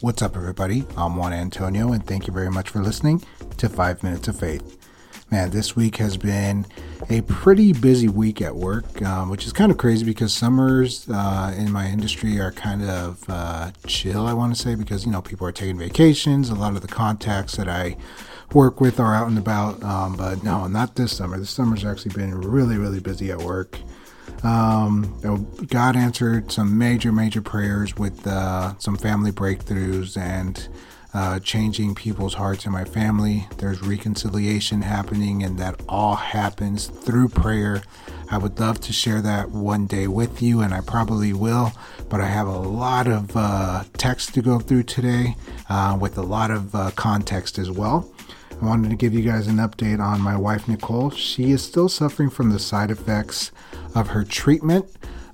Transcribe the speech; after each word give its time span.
What's 0.00 0.22
up, 0.22 0.36
everybody? 0.36 0.84
I'm 0.96 1.16
Juan 1.16 1.32
Antonio, 1.32 1.90
and 1.90 2.06
thank 2.06 2.28
you 2.28 2.32
very 2.32 2.52
much 2.52 2.70
for 2.70 2.80
listening 2.80 3.20
to 3.56 3.68
Five 3.68 4.04
Minutes 4.04 4.28
of 4.28 4.38
Faith. 4.38 4.78
Man, 5.32 5.50
this 5.50 5.74
week 5.74 5.96
has 5.96 6.16
been 6.16 6.66
a 7.10 7.22
pretty 7.22 7.72
busy 7.72 8.08
week 8.08 8.40
at 8.40 8.54
work, 8.54 9.02
um, 9.02 9.28
which 9.28 9.44
is 9.44 9.52
kind 9.52 9.72
of 9.72 9.76
crazy 9.76 10.04
because 10.04 10.32
summers 10.32 11.08
uh, 11.08 11.52
in 11.58 11.72
my 11.72 11.88
industry 11.88 12.38
are 12.38 12.52
kind 12.52 12.88
of 12.88 13.24
uh, 13.28 13.72
chill, 13.88 14.24
I 14.24 14.34
want 14.34 14.54
to 14.54 14.62
say, 14.62 14.76
because, 14.76 15.04
you 15.04 15.10
know, 15.10 15.20
people 15.20 15.48
are 15.48 15.52
taking 15.52 15.76
vacations. 15.76 16.48
A 16.48 16.54
lot 16.54 16.76
of 16.76 16.82
the 16.82 16.86
contacts 16.86 17.56
that 17.56 17.68
I 17.68 17.96
work 18.52 18.80
with 18.80 19.00
are 19.00 19.16
out 19.16 19.26
and 19.26 19.36
about. 19.36 19.82
Um, 19.82 20.16
but 20.16 20.44
no, 20.44 20.68
not 20.68 20.94
this 20.94 21.16
summer. 21.16 21.38
This 21.38 21.50
summer's 21.50 21.84
actually 21.84 22.14
been 22.14 22.40
really, 22.40 22.78
really 22.78 23.00
busy 23.00 23.32
at 23.32 23.38
work. 23.38 23.80
Um, 24.42 25.18
God 25.66 25.96
answered 25.96 26.52
some 26.52 26.78
major, 26.78 27.12
major 27.12 27.42
prayers 27.42 27.96
with 27.96 28.26
uh, 28.26 28.78
some 28.78 28.96
family 28.96 29.32
breakthroughs 29.32 30.16
and 30.16 30.68
uh, 31.14 31.40
changing 31.40 31.94
people's 31.94 32.34
hearts 32.34 32.66
in 32.66 32.72
my 32.72 32.84
family. 32.84 33.48
There's 33.56 33.82
reconciliation 33.82 34.82
happening, 34.82 35.42
and 35.42 35.58
that 35.58 35.80
all 35.88 36.16
happens 36.16 36.86
through 36.86 37.30
prayer. 37.30 37.82
I 38.30 38.38
would 38.38 38.60
love 38.60 38.80
to 38.80 38.92
share 38.92 39.22
that 39.22 39.50
one 39.50 39.86
day 39.86 40.06
with 40.06 40.42
you, 40.42 40.60
and 40.60 40.74
I 40.74 40.82
probably 40.82 41.32
will. 41.32 41.72
But 42.08 42.20
I 42.20 42.26
have 42.26 42.46
a 42.46 42.58
lot 42.58 43.06
of 43.06 43.34
uh, 43.34 43.84
text 43.96 44.34
to 44.34 44.42
go 44.42 44.58
through 44.58 44.84
today 44.84 45.36
uh, 45.68 45.96
with 46.00 46.18
a 46.18 46.22
lot 46.22 46.50
of 46.50 46.74
uh, 46.74 46.90
context 46.94 47.58
as 47.58 47.70
well. 47.70 48.08
I 48.60 48.64
wanted 48.64 48.90
to 48.90 48.96
give 48.96 49.14
you 49.14 49.22
guys 49.22 49.46
an 49.46 49.56
update 49.56 50.00
on 50.00 50.20
my 50.20 50.36
wife, 50.36 50.66
Nicole. 50.66 51.10
She 51.10 51.52
is 51.52 51.62
still 51.62 51.88
suffering 51.88 52.28
from 52.28 52.50
the 52.50 52.58
side 52.58 52.90
effects 52.90 53.52
of 53.94 54.08
her 54.08 54.24
treatment. 54.24 54.86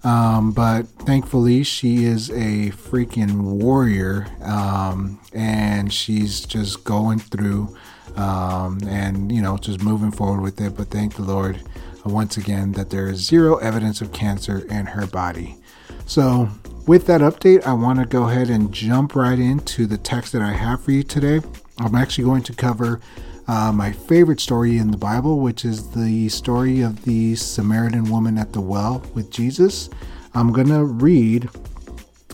Um, 0.04 0.52
but 0.52 0.82
thankfully, 1.06 1.64
she 1.64 2.04
is 2.04 2.28
a 2.28 2.70
freaking 2.72 3.40
warrior, 3.62 4.26
um, 4.42 5.18
and 5.32 5.90
she's 5.90 6.44
just 6.44 6.84
going 6.84 7.18
through, 7.18 7.74
um, 8.16 8.80
and 8.86 9.32
you 9.32 9.40
know, 9.40 9.56
just 9.56 9.82
moving 9.82 10.10
forward 10.10 10.42
with 10.42 10.60
it. 10.60 10.76
But 10.76 10.88
thank 10.88 11.14
the 11.14 11.22
Lord 11.22 11.62
uh, 12.04 12.10
once 12.10 12.36
again 12.36 12.72
that 12.72 12.90
there 12.90 13.08
is 13.08 13.24
zero 13.24 13.56
evidence 13.56 14.02
of 14.02 14.12
cancer 14.12 14.66
in 14.70 14.84
her 14.86 15.06
body. 15.06 15.56
So, 16.04 16.50
with 16.86 17.06
that 17.06 17.22
update, 17.22 17.66
I 17.66 17.72
want 17.72 17.98
to 18.00 18.04
go 18.04 18.28
ahead 18.28 18.50
and 18.50 18.70
jump 18.70 19.14
right 19.14 19.38
into 19.38 19.86
the 19.86 19.96
text 19.96 20.34
that 20.34 20.42
I 20.42 20.52
have 20.52 20.82
for 20.84 20.90
you 20.90 21.02
today. 21.02 21.40
I'm 21.78 21.94
actually 21.94 22.24
going 22.24 22.42
to 22.44 22.54
cover 22.54 23.00
uh, 23.46 23.72
my 23.72 23.92
favorite 23.92 24.40
story 24.40 24.78
in 24.78 24.90
the 24.90 24.96
Bible, 24.96 25.40
which 25.40 25.64
is 25.64 25.90
the 25.90 26.28
story 26.28 26.80
of 26.80 27.04
the 27.04 27.34
Samaritan 27.34 28.10
woman 28.10 28.38
at 28.38 28.52
the 28.52 28.60
well 28.60 29.02
with 29.14 29.30
Jesus. 29.30 29.90
I'm 30.34 30.52
going 30.52 30.68
to 30.68 30.84
read 30.84 31.48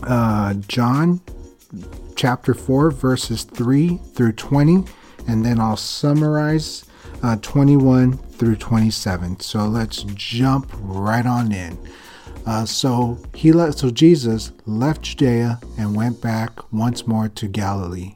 uh, 0.03 0.53
John 0.67 1.21
chapter 2.15 2.53
4, 2.53 2.91
verses 2.91 3.43
3 3.43 3.97
through 4.13 4.33
20, 4.33 4.83
and 5.27 5.45
then 5.45 5.59
I'll 5.59 5.77
summarize 5.77 6.85
uh, 7.23 7.35
21 7.37 8.17
through 8.17 8.55
27. 8.55 9.39
So 9.39 9.65
let's 9.65 10.03
jump 10.03 10.71
right 10.79 11.25
on 11.25 11.51
in. 11.51 11.77
Uh, 12.45 12.65
so 12.65 13.19
he 13.35 13.51
left. 13.51 13.79
So 13.79 13.91
Jesus 13.91 14.51
left 14.65 15.03
Judea 15.03 15.59
and 15.77 15.95
went 15.95 16.21
back 16.21 16.71
once 16.73 17.05
more 17.05 17.29
to 17.29 17.47
Galilee. 17.47 18.15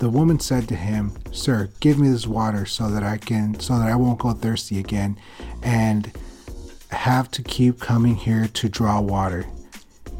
The 0.00 0.08
woman 0.08 0.40
said 0.40 0.66
to 0.68 0.74
him, 0.74 1.12
"Sir, 1.30 1.68
give 1.80 1.98
me 1.98 2.08
this 2.08 2.26
water 2.26 2.64
so 2.64 2.90
that 2.90 3.02
I 3.02 3.18
can 3.18 3.60
so 3.60 3.78
that 3.78 3.90
I 3.90 3.96
won't 3.96 4.18
go 4.18 4.32
thirsty 4.32 4.78
again 4.78 5.16
and 5.62 6.10
have 6.88 7.30
to 7.32 7.42
keep 7.42 7.80
coming 7.80 8.16
here 8.16 8.48
to 8.48 8.68
draw 8.68 9.00
water." 9.00 9.44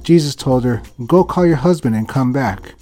Jesus 0.03 0.35
told 0.35 0.65
her, 0.65 0.83
"Go 1.07 1.25
call 1.25 1.47
your 1.47 1.57
husband 1.57 1.97
and 1.97 2.07
come 2.07 2.31
back." 2.31 2.75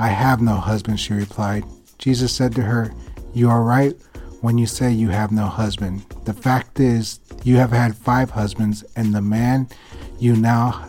"I 0.00 0.08
have 0.08 0.40
no 0.42 0.56
husband," 0.56 0.98
she 0.98 1.14
replied. 1.14 1.64
Jesus 1.98 2.32
said 2.32 2.56
to 2.56 2.62
her, 2.62 2.92
"You 3.32 3.48
are 3.48 3.62
right 3.62 3.96
when 4.40 4.58
you 4.58 4.66
say 4.66 4.92
you 4.92 5.10
have 5.10 5.30
no 5.30 5.46
husband. 5.46 6.02
The 6.24 6.34
fact 6.34 6.80
is, 6.80 7.20
you 7.44 7.56
have 7.58 7.70
had 7.70 7.94
5 7.94 8.30
husbands 8.30 8.82
and 8.96 9.14
the 9.14 9.22
man 9.22 9.68
you 10.18 10.34
now 10.34 10.88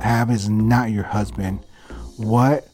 have 0.00 0.30
is 0.30 0.48
not 0.48 0.90
your 0.90 1.04
husband. 1.04 1.60
What 2.16 2.68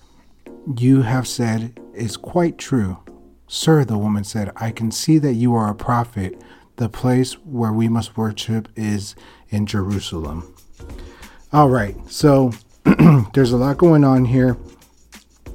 you 0.76 1.02
have 1.02 1.26
said 1.26 1.81
is 1.94 2.16
quite 2.16 2.59
true. 2.59 2.99
Sir, 3.47 3.84
the 3.84 3.99
woman 3.99 4.25
said, 4.25 4.50
I 4.56 4.71
can 4.71 4.91
see 4.91 5.19
that 5.19 5.34
you 5.34 5.55
are 5.55 5.71
a 5.71 5.75
prophet. 5.75 6.41
The 6.77 6.88
place 6.88 7.34
where 7.34 7.72
we 7.72 7.88
must 7.88 8.16
worship 8.16 8.69
is 8.75 9.15
in 9.50 9.66
Jerusalem. 9.66 10.55
All 11.53 11.69
right, 11.69 11.97
so 12.09 12.53
there's 13.34 13.53
a 13.53 13.56
lot 13.56 13.78
going 13.78 14.03
on 14.03 14.25
here. 14.25 14.56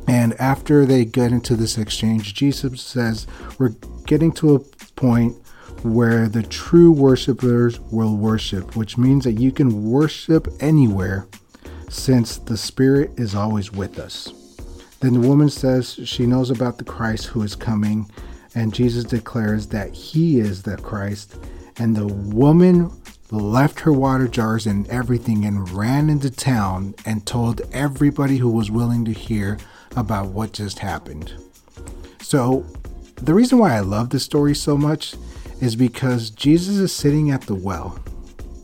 And 0.07 0.33
after 0.39 0.85
they 0.85 1.05
get 1.05 1.31
into 1.31 1.55
this 1.55 1.77
exchange, 1.77 2.33
Jesus 2.33 2.81
says, 2.81 3.27
We're 3.57 3.75
getting 4.05 4.31
to 4.33 4.55
a 4.55 4.59
point 4.95 5.35
where 5.83 6.27
the 6.27 6.43
true 6.43 6.91
worshipers 6.91 7.79
will 7.79 8.15
worship, 8.15 8.75
which 8.75 8.97
means 8.97 9.23
that 9.25 9.33
you 9.33 9.51
can 9.51 9.89
worship 9.89 10.47
anywhere 10.59 11.27
since 11.89 12.37
the 12.37 12.57
Spirit 12.57 13.11
is 13.17 13.35
always 13.35 13.71
with 13.71 13.99
us. 13.99 14.33
Then 14.99 15.13
the 15.13 15.27
woman 15.27 15.49
says 15.49 15.99
she 16.03 16.25
knows 16.25 16.49
about 16.49 16.77
the 16.77 16.83
Christ 16.83 17.27
who 17.27 17.41
is 17.41 17.55
coming, 17.55 18.09
and 18.53 18.73
Jesus 18.73 19.05
declares 19.05 19.67
that 19.67 19.93
he 19.93 20.39
is 20.39 20.63
the 20.63 20.77
Christ. 20.77 21.37
And 21.77 21.95
the 21.95 22.07
woman 22.07 22.91
left 23.31 23.81
her 23.81 23.93
water 23.93 24.27
jars 24.27 24.65
and 24.65 24.87
everything 24.89 25.45
and 25.45 25.69
ran 25.69 26.09
into 26.09 26.29
town 26.29 26.95
and 27.05 27.25
told 27.25 27.61
everybody 27.71 28.37
who 28.37 28.49
was 28.49 28.71
willing 28.71 29.05
to 29.05 29.13
hear 29.13 29.57
about 29.95 30.29
what 30.29 30.51
just 30.51 30.79
happened. 30.79 31.33
So, 32.21 32.65
the 33.15 33.33
reason 33.33 33.57
why 33.57 33.75
I 33.75 33.81
love 33.81 34.09
this 34.09 34.23
story 34.23 34.55
so 34.55 34.77
much 34.77 35.15
is 35.61 35.75
because 35.75 36.29
Jesus 36.29 36.77
is 36.77 36.93
sitting 36.93 37.31
at 37.31 37.41
the 37.41 37.55
well 37.55 37.99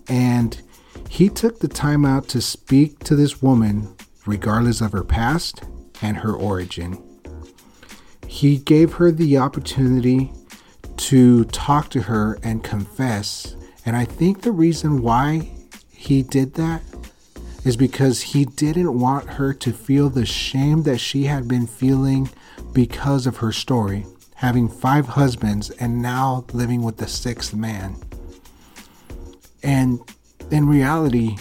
and 0.07 0.61
he 1.09 1.29
took 1.29 1.59
the 1.59 1.67
time 1.67 2.05
out 2.05 2.27
to 2.29 2.41
speak 2.41 2.99
to 2.99 3.15
this 3.15 3.41
woman, 3.41 3.93
regardless 4.25 4.81
of 4.81 4.91
her 4.91 5.03
past 5.03 5.63
and 6.05 6.17
her 6.17 6.33
origin. 6.33 6.91
He 8.27 8.57
gave 8.57 8.93
her 8.93 9.11
the 9.11 9.37
opportunity 9.37 10.31
to 10.97 11.45
talk 11.45 11.89
to 11.89 12.01
her 12.03 12.37
and 12.43 12.63
confess. 12.63 13.55
And 13.85 13.95
I 13.95 14.05
think 14.05 14.41
the 14.41 14.51
reason 14.51 15.01
why 15.01 15.49
he 15.89 16.21
did 16.21 16.53
that 16.55 16.81
is 17.63 17.75
because 17.75 18.21
he 18.21 18.45
didn't 18.45 18.99
want 18.99 19.27
her 19.31 19.51
to 19.53 19.71
feel 19.73 20.09
the 20.09 20.25
shame 20.25 20.83
that 20.83 20.99
she 20.99 21.23
had 21.23 21.47
been 21.47 21.65
feeling 21.65 22.29
because 22.73 23.25
of 23.25 23.37
her 23.37 23.51
story. 23.51 24.05
having 24.35 24.67
five 24.67 25.07
husbands, 25.07 25.69
and 25.71 26.01
now 26.01 26.45
living 26.53 26.83
with 26.83 26.97
the 26.97 27.07
sixth 27.07 27.53
man. 27.53 27.95
And 29.63 29.99
in 30.51 30.67
reality, 30.67 31.37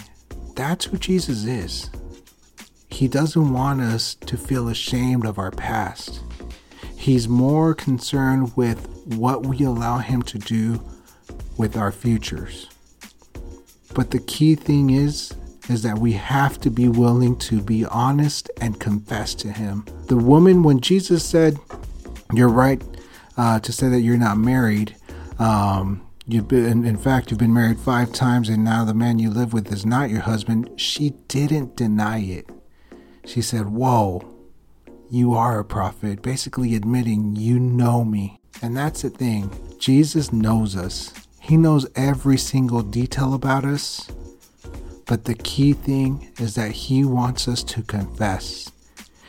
that's 0.55 0.85
who 0.85 0.97
Jesus 0.97 1.45
is. 1.45 1.89
He 2.95 3.09
doesn't 3.09 3.51
want 3.51 3.81
us 3.81 4.15
to 4.15 4.37
feel 4.37 4.69
ashamed 4.69 5.25
of 5.25 5.37
our 5.37 5.51
past. 5.51 6.21
He's 6.95 7.27
more 7.27 7.73
concerned 7.73 8.55
with 8.55 8.87
what 9.17 9.45
we 9.45 9.63
allow 9.65 9.97
Him 9.97 10.21
to 10.21 10.39
do 10.39 10.81
with 11.57 11.75
our 11.75 11.91
futures. 11.91 12.69
But 13.93 14.11
the 14.11 14.19
key 14.19 14.55
thing 14.55 14.91
is 14.91 15.33
is 15.67 15.81
that 15.81 15.99
we 15.99 16.13
have 16.13 16.57
to 16.61 16.69
be 16.69 16.87
willing 16.87 17.35
to 17.39 17.61
be 17.61 17.83
honest 17.83 18.49
and 18.61 18.79
confess 18.79 19.33
to 19.33 19.51
him. 19.51 19.83
The 20.07 20.15
woman 20.15 20.63
when 20.63 20.79
Jesus 20.79 21.25
said, 21.25 21.57
"You're 22.31 22.47
right 22.47 22.81
uh, 23.35 23.59
to 23.59 23.73
say 23.73 23.89
that 23.89 24.01
you're 24.01 24.15
not 24.15 24.37
married," 24.37 24.95
um, 25.37 26.01
You've 26.27 26.47
been, 26.47 26.85
in 26.85 26.97
fact, 26.97 27.29
you've 27.29 27.39
been 27.39 27.53
married 27.53 27.77
five 27.77 28.11
times, 28.11 28.49
and 28.49 28.63
now 28.63 28.83
the 28.83 28.95
man 28.95 29.19
you 29.19 29.29
live 29.29 29.53
with 29.53 29.71
is 29.71 29.85
not 29.85 30.09
your 30.09 30.21
husband. 30.21 30.71
She 30.75 31.11
didn't 31.27 31.75
deny 31.75 32.17
it. 32.19 32.49
She 33.25 33.41
said, 33.41 33.67
Whoa, 33.67 34.27
you 35.09 35.33
are 35.33 35.59
a 35.59 35.65
prophet, 35.65 36.21
basically 36.21 36.75
admitting 36.75 37.35
you 37.35 37.59
know 37.59 38.03
me. 38.03 38.39
And 38.61 38.75
that's 38.75 39.01
the 39.01 39.09
thing 39.09 39.51
Jesus 39.79 40.31
knows 40.31 40.75
us, 40.75 41.13
He 41.39 41.57
knows 41.57 41.87
every 41.95 42.37
single 42.37 42.81
detail 42.81 43.33
about 43.33 43.65
us. 43.65 44.09
But 45.07 45.25
the 45.25 45.35
key 45.35 45.73
thing 45.73 46.31
is 46.39 46.55
that 46.55 46.71
He 46.71 47.03
wants 47.05 47.47
us 47.47 47.63
to 47.63 47.83
confess. 47.83 48.71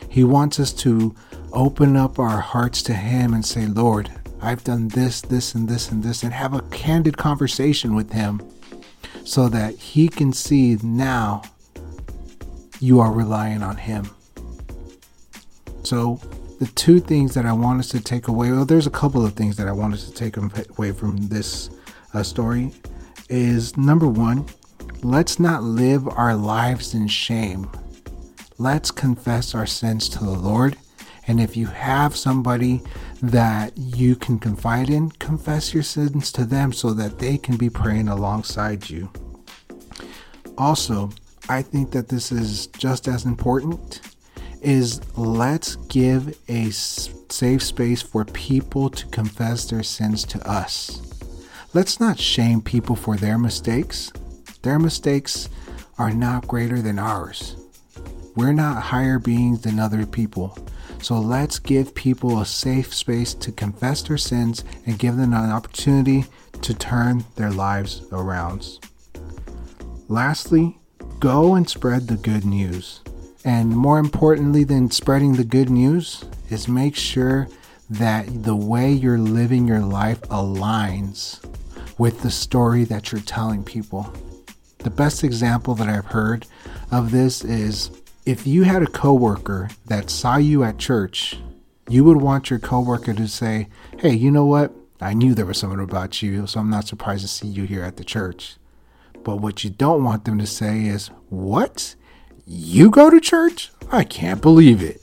He 0.09 0.25
wants 0.25 0.59
us 0.59 0.73
to 0.75 1.15
open 1.53 1.97
up 1.97 2.19
our 2.19 2.41
hearts 2.41 2.83
to 2.85 2.95
Him 2.95 3.35
and 3.35 3.45
say, 3.45 3.67
Lord, 3.67 4.11
I've 4.41 4.65
done 4.65 4.89
this, 4.89 5.23
this, 5.23 5.55
and 5.55 5.69
this, 5.69 5.91
and 5.91 6.03
this, 6.03 6.23
and 6.23 6.33
have 6.33 6.55
a 6.55 6.63
candid 6.63 7.17
conversation 7.17 7.95
with 7.95 8.13
him 8.13 8.43
so 9.25 9.49
that 9.49 9.75
he 9.75 10.09
can 10.09 10.33
see 10.33 10.79
now 10.83 11.43
you 12.81 13.01
are 13.01 13.13
relying 13.13 13.63
on 13.63 13.77
him. 13.77 14.11
So, 15.83 16.21
the 16.59 16.67
two 16.75 17.01
things 17.01 17.35
that 17.35 17.45
I 17.45 17.53
want 17.53 17.81
us 17.81 17.89
to 17.91 18.01
take 18.01 18.29
away, 18.29 18.51
well, 18.51 18.65
there's 18.65 18.87
a 18.87 18.91
couple 18.91 19.25
of 19.25 19.35
things 19.35 19.57
that 19.57 19.69
I 19.69 19.73
want 19.73 19.95
us 19.95 20.09
to 20.09 20.13
take 20.13 20.37
away 20.37 20.93
from 20.93 21.17
this 21.29 21.71
uh, 22.15 22.23
story, 22.23 22.73
is 23.29 23.77
number 23.77 24.09
one, 24.09 24.47
let's 25.03 25.39
not 25.39 25.63
live 25.63 26.09
our 26.09 26.35
lives 26.35 26.95
in 26.95 27.09
shame. 27.09 27.71
Let's 28.59 28.91
confess 28.91 29.55
our 29.55 29.67
sins 29.67 30.09
to 30.11 30.21
the 30.21 30.31
Lord 30.31 30.77
and 31.29 31.41
if 31.41 31.57
you 31.57 31.67
have 31.67 32.17
somebody 32.17 32.83
that 33.21 33.77
you 33.77 34.15
can 34.15 34.39
confide 34.39 34.89
in, 34.89 35.11
confess 35.11 35.75
your 35.75 35.83
sins 35.83 36.31
to 36.33 36.45
them 36.45 36.73
so 36.73 36.93
that 36.93 37.19
they 37.19 37.37
can 37.37 37.57
be 37.57 37.69
praying 37.69 38.09
alongside 38.09 38.89
you. 38.89 39.11
Also, 40.57 41.11
I 41.49 41.63
think 41.63 41.93
that 41.93 42.09
this 42.09 42.33
is 42.33 42.67
just 42.67 43.07
as 43.07 43.25
important 43.25 44.01
is 44.63 45.01
let's 45.17 45.77
give 45.77 46.37
a 46.49 46.71
safe 46.71 47.63
space 47.63 48.03
for 48.03 48.25
people 48.25 48.91
to 48.91 49.07
confess 49.07 49.65
their 49.67 49.85
sins 49.85 50.25
to 50.25 50.49
us. 50.49 51.03
Let's 51.73 52.01
not 52.01 52.19
shame 52.19 52.63
people 52.63 52.97
for 52.97 53.17
their 53.17 53.39
mistakes. 53.39 54.13
Their 54.63 54.79
mistakes 54.79 55.49
are 55.99 56.11
not 56.11 56.49
greater 56.49 56.83
than 56.83 56.99
ours. 56.99 57.57
We're 58.35 58.53
not 58.53 58.83
higher 58.83 59.19
beings 59.19 59.63
than 59.63 59.79
other 59.79 60.05
people. 60.05 60.59
So 61.01 61.19
let's 61.19 61.59
give 61.59 61.95
people 61.95 62.41
a 62.41 62.47
safe 62.47 62.93
space 62.93 63.35
to 63.35 63.53
confess 63.53 64.03
their 64.03 64.19
sins 64.19 64.65
and 64.85 64.99
give 64.99 65.17
them 65.17 65.33
an 65.33 65.51
opportunity 65.51 66.25
to 66.63 66.75
turn 66.75 67.25
their 67.37 67.51
lives 67.51 68.03
around. 68.11 68.79
Lastly, 70.09 70.79
go 71.21 71.55
and 71.55 71.69
spread 71.69 72.09
the 72.09 72.17
good 72.17 72.45
news. 72.45 73.01
And 73.45 73.77
more 73.77 73.99
importantly 73.99 74.65
than 74.65 74.91
spreading 74.91 75.35
the 75.35 75.45
good 75.45 75.71
news 75.71 76.25
is 76.51 76.69
make 76.69 76.97
sure 76.97 77.49
that 77.89 78.43
the 78.43 78.57
way 78.57 78.93
you're 78.93 79.19
living 79.19 79.69
your 79.69 79.81
life 79.81 80.21
aligns 80.23 81.41
with 81.99 82.23
the 82.23 82.31
story 82.31 82.85
that 82.85 83.13
you're 83.13 83.21
telling 83.21 83.63
people. 83.63 84.13
The 84.79 84.91
best 84.91 85.25
example 85.25 85.75
that 85.77 85.89
I've 85.89 86.07
heard 86.07 86.47
of 86.91 87.11
this 87.11 87.45
is 87.45 87.91
if 88.25 88.47
you 88.47 88.65
had 88.65 88.83
a 88.83 88.87
coworker 88.87 89.71
that 89.87 90.11
saw 90.11 90.37
you 90.37 90.65
at 90.65 90.79
church, 90.79 91.39
you 91.89 92.03
would 92.05 92.17
want 92.17 92.51
your 92.51 92.59
coworker 92.59 93.15
to 93.15 93.29
say, 93.29 93.69
"Hey, 93.99 94.15
you 94.15 94.31
know 94.31 94.45
what? 94.45 94.75
I 95.01 95.15
knew 95.15 95.35
there 95.35 95.47
was 95.47 95.59
something 95.59 95.81
about 95.81 96.21
you, 96.23 96.47
so 96.47 96.59
I'm 96.59 96.71
not 96.71 96.89
surprised 96.89 97.23
to 97.23 97.29
see 97.29 97.47
you 97.47 97.65
here 97.65 97.85
at 97.85 97.97
the 97.97 98.05
church." 98.05 98.57
But 99.27 99.41
what 99.41 99.65
you 99.65 99.71
don't 99.71 100.05
want 100.05 100.25
them 100.25 100.39
to 100.39 100.47
say 100.47 100.87
is, 100.87 101.11
"What? 101.31 101.97
You 102.47 102.91
go 102.91 103.11
to 103.11 103.19
church? 103.19 103.73
I 103.91 104.05
can't 104.05 104.41
believe 104.41 104.81
it." 104.81 105.03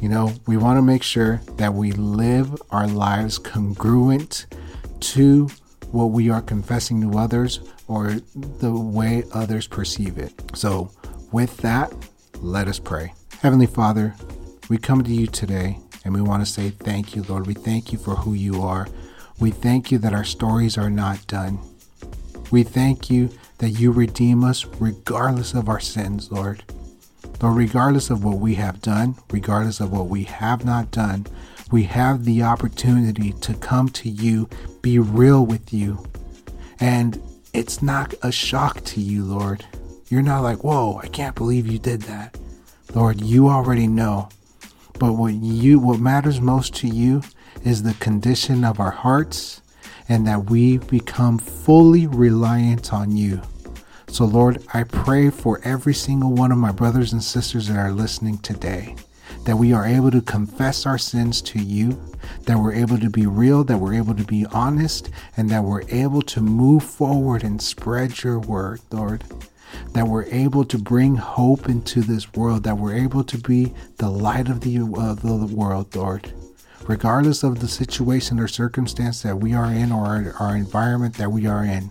You 0.00 0.08
know, 0.08 0.32
we 0.46 0.56
want 0.56 0.78
to 0.78 0.82
make 0.82 1.02
sure 1.02 1.42
that 1.58 1.74
we 1.74 1.92
live 1.92 2.56
our 2.70 2.88
lives 2.88 3.36
congruent 3.36 4.46
to 5.12 5.48
what 5.92 6.06
we 6.06 6.30
are 6.30 6.40
confessing 6.40 7.02
to 7.02 7.18
others 7.18 7.60
or 7.86 8.14
the 8.34 8.72
way 8.72 9.24
others 9.32 9.66
perceive 9.66 10.16
it. 10.16 10.32
So, 10.54 10.88
with 11.30 11.58
that, 11.58 11.92
let 12.40 12.66
us 12.66 12.78
pray. 12.78 13.12
Heavenly 13.42 13.66
Father, 13.66 14.14
we 14.70 14.78
come 14.78 15.04
to 15.04 15.12
you 15.12 15.26
today 15.26 15.80
and 16.02 16.14
we 16.14 16.22
want 16.22 16.40
to 16.46 16.50
say 16.50 16.70
thank 16.70 17.14
you, 17.14 17.22
Lord. 17.28 17.46
We 17.46 17.52
thank 17.52 17.92
you 17.92 17.98
for 17.98 18.14
who 18.14 18.32
you 18.32 18.62
are. 18.62 18.88
We 19.38 19.50
thank 19.50 19.92
you 19.92 19.98
that 19.98 20.14
our 20.14 20.24
stories 20.24 20.78
are 20.78 20.88
not 20.88 21.26
done. 21.26 21.58
We 22.50 22.62
thank 22.62 23.10
you 23.10 23.30
that 23.58 23.70
you 23.70 23.90
redeem 23.92 24.44
us 24.44 24.64
regardless 24.78 25.54
of 25.54 25.68
our 25.68 25.80
sins, 25.80 26.30
Lord. 26.30 26.62
Lord, 27.40 27.56
regardless 27.56 28.10
of 28.10 28.24
what 28.24 28.38
we 28.38 28.54
have 28.54 28.80
done, 28.80 29.16
regardless 29.30 29.80
of 29.80 29.90
what 29.90 30.08
we 30.08 30.24
have 30.24 30.64
not 30.64 30.90
done, 30.90 31.26
we 31.70 31.84
have 31.84 32.24
the 32.24 32.42
opportunity 32.42 33.32
to 33.32 33.54
come 33.54 33.88
to 33.90 34.08
you, 34.08 34.48
be 34.82 34.98
real 34.98 35.44
with 35.44 35.72
you. 35.72 36.04
And 36.78 37.20
it's 37.52 37.82
not 37.82 38.14
a 38.22 38.30
shock 38.30 38.84
to 38.84 39.00
you, 39.00 39.24
Lord. 39.24 39.64
You're 40.08 40.22
not 40.22 40.42
like, 40.42 40.62
whoa, 40.62 41.00
I 41.02 41.08
can't 41.08 41.34
believe 41.34 41.66
you 41.66 41.78
did 41.78 42.02
that. 42.02 42.38
Lord, 42.94 43.20
you 43.20 43.48
already 43.48 43.86
know. 43.86 44.28
But 44.98 45.14
what 45.14 45.34
you 45.34 45.80
what 45.80 45.98
matters 45.98 46.40
most 46.40 46.74
to 46.76 46.88
you 46.88 47.22
is 47.64 47.82
the 47.82 47.94
condition 47.94 48.64
of 48.64 48.78
our 48.78 48.92
hearts 48.92 49.60
and 50.08 50.26
that 50.26 50.50
we 50.50 50.78
become 50.78 51.38
fully 51.38 52.06
reliant 52.06 52.92
on 52.92 53.16
you. 53.16 53.40
So 54.08 54.24
Lord, 54.24 54.62
I 54.72 54.84
pray 54.84 55.30
for 55.30 55.60
every 55.64 55.94
single 55.94 56.32
one 56.32 56.52
of 56.52 56.58
my 56.58 56.72
brothers 56.72 57.12
and 57.12 57.22
sisters 57.22 57.68
that 57.68 57.76
are 57.76 57.92
listening 57.92 58.38
today 58.38 58.96
that 59.44 59.56
we 59.56 59.74
are 59.74 59.84
able 59.84 60.10
to 60.10 60.22
confess 60.22 60.86
our 60.86 60.96
sins 60.96 61.42
to 61.42 61.58
you, 61.58 62.00
that 62.44 62.58
we're 62.58 62.72
able 62.72 62.96
to 62.96 63.10
be 63.10 63.26
real, 63.26 63.62
that 63.62 63.76
we're 63.76 63.92
able 63.92 64.14
to 64.14 64.24
be 64.24 64.46
honest, 64.46 65.10
and 65.36 65.50
that 65.50 65.62
we're 65.62 65.82
able 65.90 66.22
to 66.22 66.40
move 66.40 66.82
forward 66.82 67.44
and 67.44 67.60
spread 67.60 68.22
your 68.22 68.38
word, 68.38 68.80
Lord 68.90 69.22
that 69.92 70.06
we're 70.06 70.24
able 70.26 70.64
to 70.64 70.78
bring 70.78 71.16
hope 71.16 71.68
into 71.68 72.00
this 72.00 72.32
world, 72.34 72.64
that 72.64 72.78
we're 72.78 72.94
able 72.94 73.24
to 73.24 73.38
be 73.38 73.72
the 73.98 74.08
light 74.08 74.48
of 74.48 74.60
the, 74.60 74.78
uh, 74.78 75.14
the 75.14 75.46
world, 75.54 75.94
Lord. 75.94 76.32
Regardless 76.86 77.42
of 77.42 77.60
the 77.60 77.68
situation 77.68 78.38
or 78.38 78.46
circumstance 78.46 79.22
that 79.22 79.38
we 79.38 79.54
are 79.54 79.72
in 79.72 79.90
or 79.90 80.04
our, 80.06 80.34
our 80.38 80.56
environment 80.56 81.14
that 81.14 81.32
we 81.32 81.46
are 81.46 81.64
in, 81.64 81.90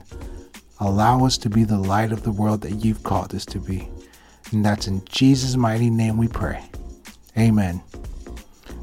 allow 0.80 1.26
us 1.26 1.38
to 1.40 1.50
be 1.50 1.64
the 1.64 1.80
light 1.80 2.12
of 2.12 2.22
the 2.24 2.32
world 2.32 2.62
that 2.62 2.86
you've 2.86 3.02
called 3.02 3.34
us 3.34 3.46
to 3.48 3.60
be. 3.60 3.90
And 4.52 4.64
that's 4.64 4.88
in 4.88 5.04
Jesus' 5.06 5.56
mighty 5.56 5.90
name 5.90 6.18
we 6.18 6.28
pray. 6.28 6.64
Amen. 7.36 7.82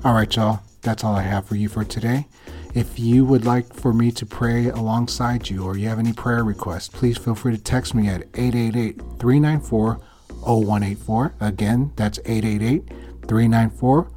All 0.05 0.14
right, 0.14 0.35
y'all. 0.35 0.61
That's 0.83 1.05
all 1.05 1.14
I 1.14 1.23
have 1.23 1.47
for 1.47 1.55
you 1.55 1.69
for 1.69 1.85
today. 1.85 2.26
If 2.75 2.99
you 2.99 3.25
would 3.25 3.45
like 3.45 3.73
for 3.73 3.93
me 3.93 4.11
to 4.12 4.26
pray 4.26 4.69
alongside 4.69 5.49
you 5.49 5.64
or 5.64 5.76
you 5.76 5.88
have 5.88 5.99
any 5.99 6.12
prayer 6.12 6.43
requests, 6.43 6.88
please 6.88 7.19
feel 7.19 7.35
free 7.35 7.57
to 7.57 7.62
text 7.62 7.95
me 7.95 8.09
at 8.09 8.23
888 8.35 8.97
394 9.19 10.00
0184. 10.43 11.35
Again, 11.40 11.93
that's 11.97 12.19
888 12.25 12.88
394 13.29 14.11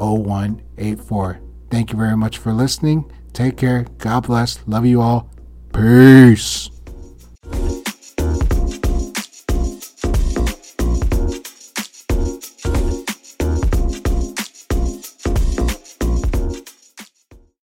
0184. 0.00 1.40
Thank 1.70 1.92
you 1.92 1.98
very 1.98 2.16
much 2.16 2.38
for 2.38 2.52
listening. 2.52 3.10
Take 3.32 3.56
care. 3.56 3.86
God 3.98 4.26
bless. 4.26 4.66
Love 4.66 4.86
you 4.86 5.00
all. 5.00 5.30
Peace. 5.72 6.70